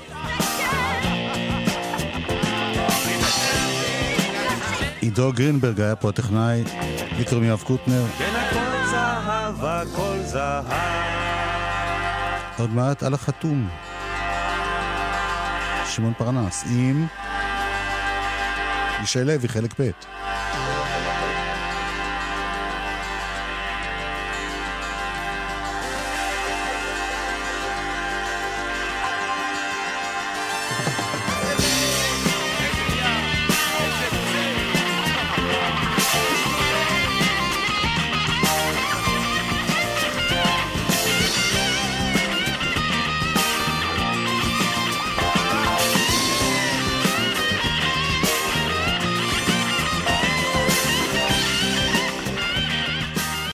[5.01, 6.63] עידו גרינברג היה פה הטכנאי,
[7.17, 8.05] לי קוראים יואב קוטנר.
[8.17, 10.65] כן, הכל זהב, הכל זהב.
[12.57, 13.69] עוד מעט על החתום.
[15.89, 17.07] שמעון פרנס, עם
[19.03, 19.89] ישי לוי, חלק ב'.